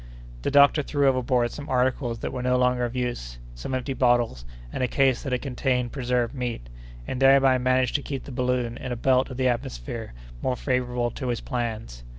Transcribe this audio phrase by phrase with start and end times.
[0.41, 4.81] The doctor threw overboard some articles that were no longer of use—some empty bottles, and
[4.81, 8.95] a case that had contained preserved meat—and thereby managed to keep the balloon in a
[8.95, 12.03] belt of the atmosphere more favorable to his plans.